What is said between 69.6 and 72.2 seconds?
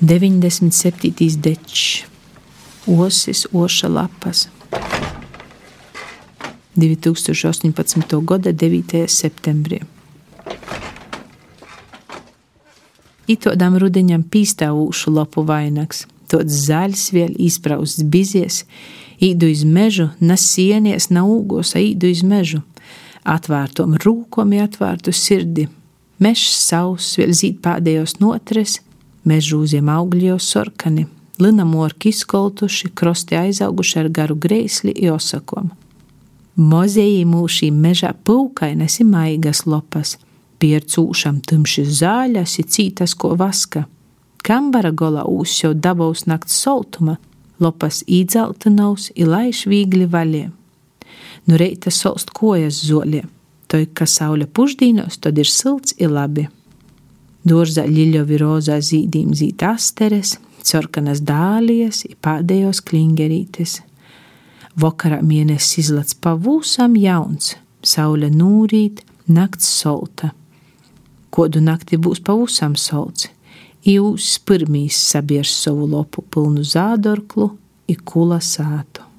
solta. Kodu nakti būs